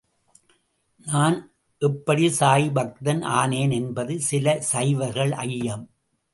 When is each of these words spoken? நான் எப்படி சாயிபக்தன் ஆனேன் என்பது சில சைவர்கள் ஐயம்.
நான் 1.05 1.37
எப்படி 1.81 2.25
சாயிபக்தன் 2.39 3.23
ஆனேன் 3.35 3.73
என்பது 3.73 4.21
சில 4.21 4.59
சைவர்கள் 4.73 5.31
ஐயம். 5.47 5.85